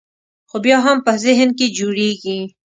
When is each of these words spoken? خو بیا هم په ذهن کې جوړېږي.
خو 0.49 0.57
بیا 0.65 0.77
هم 0.85 0.97
په 1.05 1.11
ذهن 1.23 1.49
کې 1.57 1.67
جوړېږي. 1.77 2.39